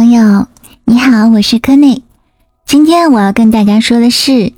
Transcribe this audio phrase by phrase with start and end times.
[0.00, 0.46] 朋友，
[0.86, 2.02] 你好，我是柯内。
[2.64, 4.54] 今天我要跟大家说的是，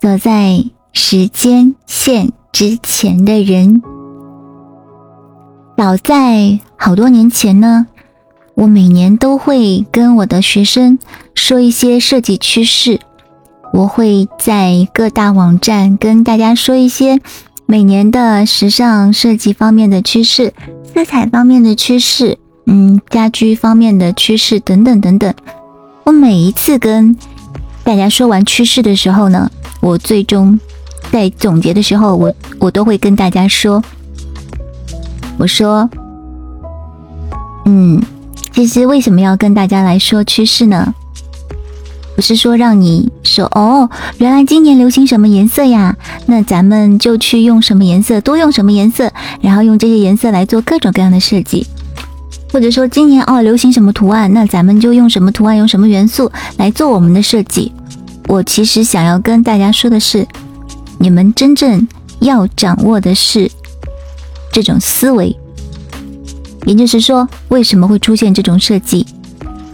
[0.00, 3.82] 走在时间线之前的人。
[5.76, 7.88] 早在好多年前呢，
[8.54, 10.96] 我每年都会跟我的学生
[11.34, 13.00] 说一些设计趋势。
[13.72, 17.20] 我会在各大网站跟大家说一些
[17.66, 20.54] 每年的时尚设计方面的趋势、
[20.94, 22.38] 色彩方面的趋势。
[22.66, 25.34] 嗯，家居方面的趋势等等等等。
[26.04, 27.16] 我每一次跟
[27.84, 29.50] 大家说完趋势的时候呢，
[29.80, 30.58] 我最终
[31.10, 33.82] 在总结的时候，我我都会跟大家说，
[35.38, 35.88] 我说，
[37.64, 38.00] 嗯，
[38.52, 40.94] 其实为什么要跟大家来说趋势呢？
[42.14, 45.96] 不是说让你说哦，原来今年流行什么颜色呀？
[46.26, 51.66] 那咱们就去用什么颜色，多用什么颜色，然后用这些颜色来做各种各样的设计。
[52.52, 57.72] 或者说今年哦流行什么图案，那咱们就用什么图案，用什么元素来做我们的设计。
[58.28, 60.26] 我其实想要跟大家说的是，
[60.98, 61.88] 你们真正
[62.20, 63.50] 要掌握的是
[64.52, 65.34] 这种思维。
[66.64, 69.06] 也就是说，为什么会出现这种设计？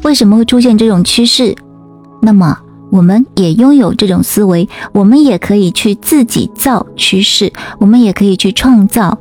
[0.02, 1.54] 为什么会出现这种趋势？
[2.22, 2.56] 那么
[2.90, 9.18] 我们也拥有这种思维，我们也可以去自己造趋势，我们也可以去创造。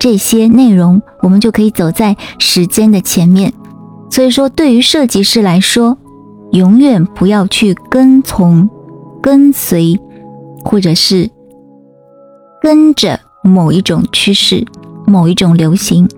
[0.00, 3.52] 这些内容，我们就可以走在时间的前面。
[4.08, 5.98] 所以说，对于设计师来说，
[6.52, 8.68] 永远不要去跟从、
[9.20, 10.00] 跟随，
[10.64, 11.30] 或者是
[12.62, 14.66] 跟着某一种趋势、
[15.06, 16.08] 某一种流行。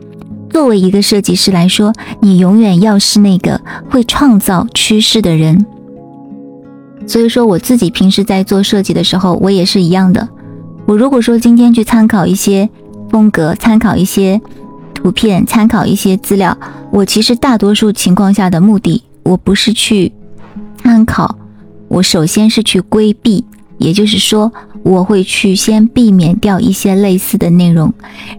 [0.48, 3.60] 作为一个设计师来说，你永远要是那个
[3.91, 5.66] 会创造趋势的人。
[7.05, 10.28] 所以说，我自己平时在做设计的时候，我也是一样的。
[10.86, 12.70] 我如果说今天去参考一些。
[13.12, 14.41] 风格参考一些
[14.94, 16.56] 图片，参考一些资料。
[16.91, 20.10] 我其实大多数情况下的目的，我不是去
[20.82, 21.36] 参考，
[21.88, 23.44] 我首先是去规避，
[23.77, 24.50] 也就是说，
[24.82, 27.92] 我会去先避免掉一些类似的内容。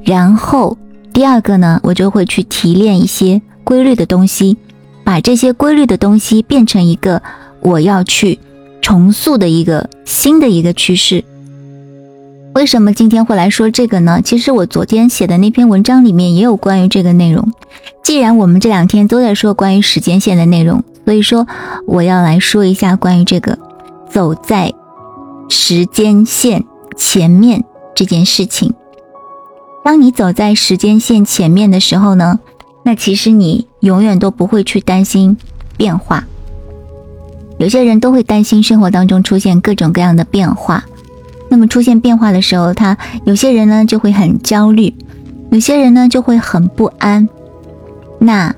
[0.04, 0.76] 然后
[1.14, 4.58] 第二个呢，我就会去提炼一些规律的东西，
[5.04, 7.22] 把这些规律的东西变成一个
[7.62, 8.40] 我要去
[8.82, 11.24] 重塑的一个新的一个趋势。
[12.56, 14.22] 为什么今天会来说这个呢？
[14.24, 17.52] 其实我昨天写的那篇文章里面也有关于这个内容。
[18.04, 21.48] 既然我们这两天都在说关于时间线的内容，所以说
[21.88, 23.58] 我要来说一下关于这个
[24.08, 24.72] 走在
[25.50, 26.64] 时间线
[26.96, 27.64] 前面
[27.96, 28.74] 这件事情。
[29.84, 32.40] 当你走在时间线前面的时候呢，
[32.84, 35.36] 那其实你永远都不会去担心
[35.76, 36.24] 变化。
[37.58, 40.86] 有些人都会担心生活当中出现各种各样的变化。
[41.54, 44.92] 那么出现变化的时候，他有些人呢就会很焦虑，
[45.52, 47.30] 有些人呢就会很不安。
[48.18, 48.52] 那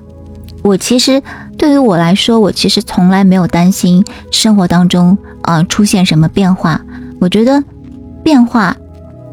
[0.63, 1.21] 我其实
[1.57, 4.01] 对于我来说，我其实从来没有担心
[4.31, 6.79] 生活当中啊出现什么变化。
[7.19, 7.61] 我觉得
[8.23, 8.73] 变化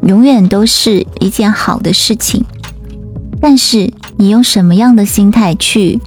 [0.01, 2.43] 永远都是一件好的事情，
[3.39, 6.01] 但是你用什么样的心态去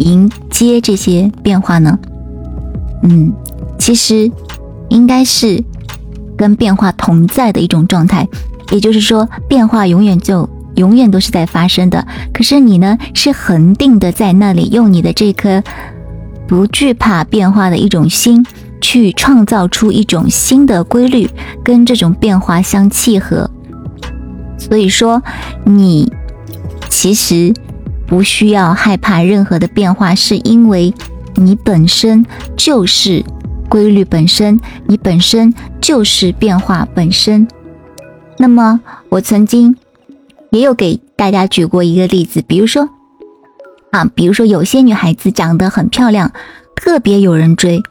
[0.00, 1.98] 迎接这些变化呢？
[3.04, 3.32] 嗯，
[3.78, 4.30] 其实。
[4.92, 5.64] 应该是
[6.36, 8.28] 跟变化同在的一种状态，
[8.70, 12.06] 也就是说，变化永远就永远都是在发生的。
[12.32, 15.62] 可是你呢，是恒定的在那里，用你的这颗
[16.46, 18.44] 不惧怕变化的一种心，
[18.82, 21.28] 去创造出一种新的规律，
[21.64, 23.50] 跟这种变化相契合。
[24.58, 25.22] 所以说，
[25.64, 26.12] 你
[26.90, 27.54] 其实
[28.06, 30.92] 不需要害怕任何的变化，是因为
[31.36, 32.26] 你本身
[32.56, 33.24] 就是。
[33.72, 37.48] 规律本身，你本身就是变化本身。
[38.36, 38.78] 那么，
[39.08, 39.74] 我曾经
[40.50, 42.90] 也有给大家举过一个例子，比如说
[43.90, 46.30] 啊，比如说有些女孩子长得很漂亮，
[46.76, 47.82] 特别有人追，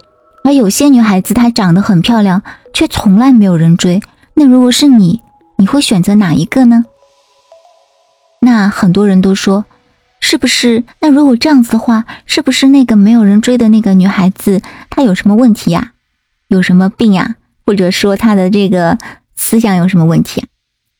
[0.43, 2.43] 而有些女孩子她长得很漂亮，
[2.75, 3.99] 却从来没有人追。
[4.35, 5.21] 那如果是你，
[5.57, 6.85] 你会选择哪一个呢？
[8.41, 9.65] 那很多人都说。
[10.31, 10.85] 是不是？
[11.01, 15.91] 那如果这样子的话，是不是那个没有人追的那个女孩子，她有什么问题呀？
[16.47, 17.35] 有什么病呀？
[17.65, 18.97] 或者说她的这个
[19.35, 20.45] 思想有什么问题？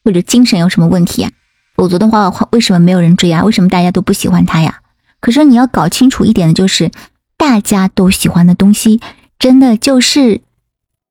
[0.03, 1.31] 或者精神有什么问题呀？
[1.77, 3.45] 否则的话，为什么没有人追啊？
[3.45, 4.81] 为什么大家都不喜欢她呀？
[5.21, 6.91] 可是你要搞清楚一点的就是，
[7.37, 8.99] 大家都喜欢的东西，
[9.39, 10.41] 真的就是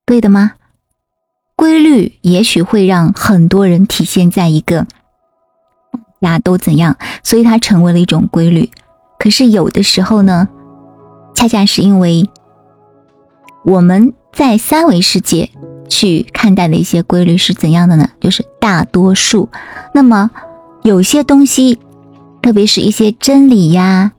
[0.04, 0.56] 对的吗？
[1.56, 4.86] 规律也许会让很多人体现在一个。
[6.20, 8.70] 大家都怎样，所以它成为了一种规律。
[9.18, 10.48] 可是有的时候呢，
[11.34, 12.28] 恰恰是因为
[13.64, 15.50] 我们在三维世界
[15.88, 18.08] 去看待的一些规律是怎样的呢？
[18.20, 19.48] 就是大多数。
[19.92, 20.30] 那么
[20.82, 21.78] 有些东西，
[22.40, 24.12] 特别是一些真理呀，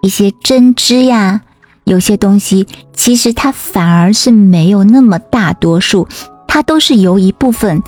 [0.00, 1.42] 一些真知呀，
[1.84, 6.08] 有些东西其实它反而是没有那么大多数，
[6.46, 7.82] 它都是由一部分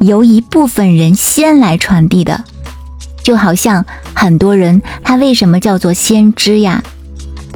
[0.00, 2.44] 由一部分人先来传递的。
[3.22, 3.84] 就好像
[4.14, 6.82] 很多人，他为什么叫做先知呀？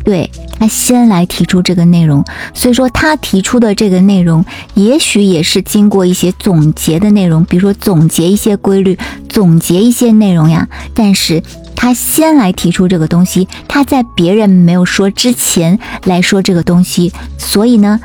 [0.04, 2.22] 对他先来提出这个内容，
[2.52, 4.44] 所以说他提出的这个内容，
[4.74, 8.98] 也许也是经过一些总结的内容，比如说总结一些规律，
[9.30, 10.68] 总结一些内容呀。
[10.92, 11.42] 但是
[11.74, 17.98] 他先来提出这个东西，他在别人没有说之前来说这个东西，所以呢，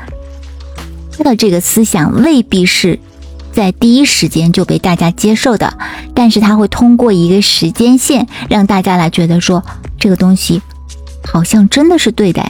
[1.18, 2.98] 他的这个思想未必是。
[3.52, 5.76] 在第一时间就被大家接受的，
[6.14, 9.62] 但是他会通过一个时间线让大家来觉得说
[9.98, 10.62] 这个东西
[11.24, 12.42] 好像真的是对的。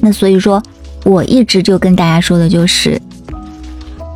[0.00, 0.62] 那所以说，
[1.04, 3.00] 我一直就跟大家说的就是，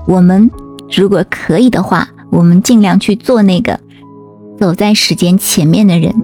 [0.07, 0.51] 我们
[0.91, 3.81] 如果可以的话，我们尽量去做那个
[4.59, 6.15] 走在时间前面的人。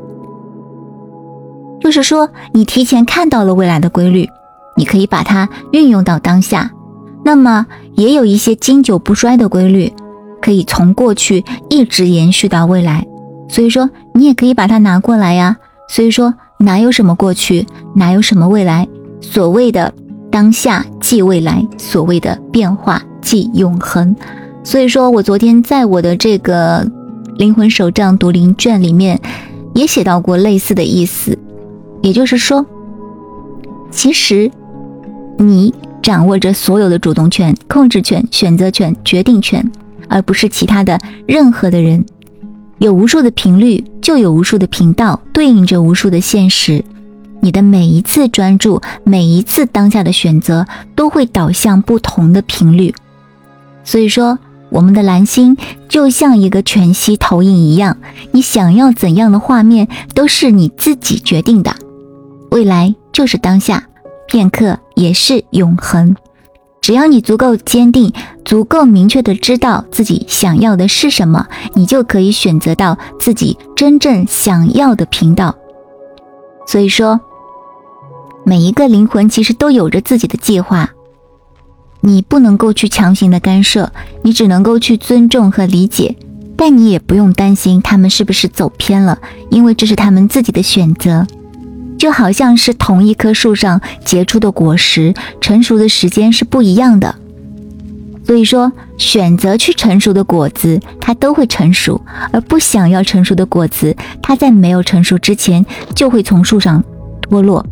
[1.81, 4.29] 就是说，你提前看到了未来的规律，
[4.76, 6.70] 你可以把它运用到当下。
[7.26, 9.93] 那么也有一些经久不衰的规律，
[10.40, 13.05] 可以从过去一直延续到未来。
[13.49, 15.56] 所以说，你也可以把它拿过来呀。
[15.88, 18.87] 所以说，哪有什么过去，哪有什么未来？
[19.20, 19.93] 所谓的
[20.31, 24.14] 当下即未来，所谓的变化即永恒。
[24.62, 26.88] 所以说我昨天在我的这个
[27.34, 29.20] 灵魂手账读灵卷里面
[29.75, 31.37] 也写到过类似的意思，
[32.02, 32.64] 也就是说，
[33.90, 34.49] 其实
[35.38, 35.75] 你。
[36.06, 39.69] 掌握着所有的主动权、控制权、选择权、决定权，
[40.08, 42.06] 而不是其他的任何的人。
[42.79, 46.85] 有无数的频率，就有无数的频道，对应着无数的现实。
[47.41, 50.64] 你的每一次专注，每一次当下的选择，
[50.94, 52.94] 都会导向不同的频率。
[53.82, 54.38] 所以说，
[54.70, 55.56] 我们的蓝星
[55.88, 57.97] 就像一个全息投影一样，
[58.31, 61.75] 你想要怎样的画面，都是你自己决定的。
[62.53, 63.88] 未来就是当下。
[64.29, 66.16] 片刻也是永恒，
[66.81, 68.12] 只要你足够坚定，
[68.44, 75.54] 足够明确的知道自己想要的是什么，你就可以选择到自己真正想要的频道。
[76.66, 77.20] 所以说，
[78.44, 80.90] 每一个灵魂其实都有着自己的计划，
[82.00, 86.16] 你不能够去强行的干涉，你只能够去尊重和理解，
[86.56, 89.19] 但你也不用担心他们是不是走偏了，
[89.50, 91.26] 因为这是他们自己的选择。
[91.98, 97.14] 就好像是同一棵树上结出的果实，成熟的时间是不一样的。
[98.25, 102.00] 所以说，选择去成熟的果子，它都会成熟；
[102.32, 105.64] 而不想要成熟的果子，它在没有成熟之前
[105.94, 106.82] 就会从树上
[107.22, 107.64] 脱落。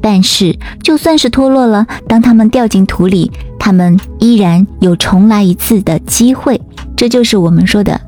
[0.00, 6.60] 但是，就算是脱落了，当它们掉进土里，它们依然有重来一次的机会。
[6.96, 8.00] 这就是我们说的，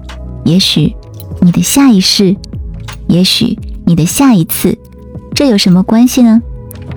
[0.45, 0.95] 也许
[1.41, 2.37] 你的下一世，
[3.09, 4.79] 也许你的下一次。
[5.39, 6.43] 这有什么关系呢？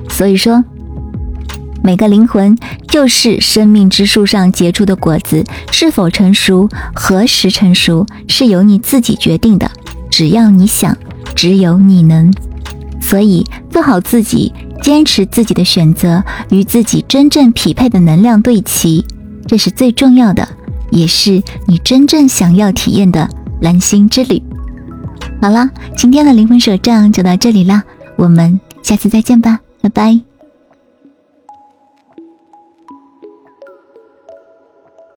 [0.10, 0.64] 所以说，
[1.84, 2.58] 每个灵魂
[2.88, 9.70] 就是生命之树上结出的果子，是否成熟、何时成熟，是由你自己决定的。
[10.10, 10.98] 只要你想，
[11.36, 12.34] 只有你能。
[13.00, 14.52] 所以，做好自己，
[14.82, 19.06] 坚持自己的选择，与自己真正匹配的能量对齐，
[19.46, 20.48] 这是最重要的，
[20.90, 23.30] 也是你真正想要体验的
[23.62, 24.42] 蓝星之旅。
[25.40, 27.84] 好了，今天的灵魂手账就到这里啦。
[28.22, 30.31] 我们下次再见吧，拜拜。